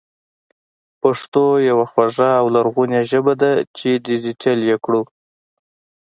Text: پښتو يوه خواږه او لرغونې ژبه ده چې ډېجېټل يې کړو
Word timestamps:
پښتو 1.01 1.45
يوه 1.69 1.85
خواږه 1.91 2.29
او 2.39 2.45
لرغونې 2.55 3.01
ژبه 3.11 3.33
ده 3.41 3.51
چې 3.77 4.01
ډېجېټل 4.05 4.59
يې 4.69 4.77
کړو 4.83 5.01